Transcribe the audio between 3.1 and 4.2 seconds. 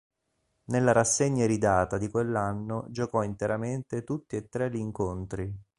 interamente